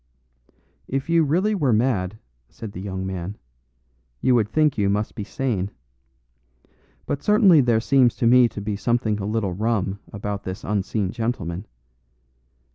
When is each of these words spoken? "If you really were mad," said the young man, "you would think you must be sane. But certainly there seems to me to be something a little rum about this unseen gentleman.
"If 0.87 1.11
you 1.11 1.23
really 1.23 1.53
were 1.53 1.71
mad," 1.71 2.17
said 2.49 2.71
the 2.71 2.81
young 2.81 3.05
man, 3.05 3.37
"you 4.19 4.33
would 4.33 4.49
think 4.49 4.75
you 4.75 4.89
must 4.89 5.13
be 5.13 5.23
sane. 5.23 5.69
But 7.05 7.21
certainly 7.21 7.61
there 7.61 7.79
seems 7.79 8.15
to 8.15 8.25
me 8.25 8.49
to 8.49 8.61
be 8.61 8.75
something 8.75 9.19
a 9.19 9.25
little 9.27 9.53
rum 9.53 9.99
about 10.11 10.41
this 10.43 10.63
unseen 10.63 11.11
gentleman. 11.11 11.67